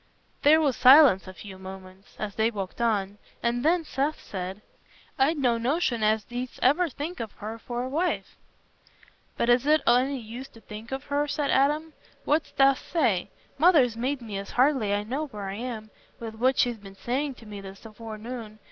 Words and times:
There 0.41 0.59
was 0.59 0.77
silence 0.77 1.27
a 1.27 1.33
few 1.35 1.59
moments 1.59 2.15
as 2.17 2.33
they 2.33 2.49
walked 2.49 2.81
on, 2.81 3.19
and 3.43 3.63
then 3.63 3.83
Seth 3.85 4.19
said, 4.19 4.63
"I'd 5.19 5.37
no 5.37 5.59
notion 5.59 6.01
as 6.01 6.25
thee'dst 6.25 6.57
ever 6.63 6.89
think 6.89 7.19
of 7.19 7.33
her 7.33 7.59
for 7.59 7.83
a 7.83 7.87
wife." 7.87 8.35
"But 9.37 9.47
is 9.47 9.67
it 9.67 9.81
o' 9.85 9.97
any 9.97 10.17
use 10.19 10.47
to 10.53 10.59
think 10.61 10.91
of 10.91 11.03
her?" 11.03 11.27
said 11.27 11.51
Adam. 11.51 11.93
"What 12.25 12.51
dost 12.57 12.87
say? 12.87 13.29
Mother's 13.59 13.95
made 13.95 14.23
me 14.23 14.39
as 14.39 14.53
I 14.53 14.55
hardly 14.55 15.03
know 15.03 15.27
where 15.27 15.47
I 15.47 15.57
am, 15.57 15.91
with 16.19 16.33
what 16.33 16.57
she's 16.57 16.79
been 16.79 16.95
saying 16.95 17.35
to 17.35 17.45
me 17.45 17.61
this 17.61 17.81
forenoon. 17.83 18.57